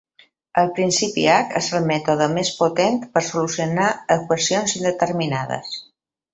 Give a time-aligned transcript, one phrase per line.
[0.61, 5.81] El principi h és el mètode més potent per solucionar equacions indeterminades.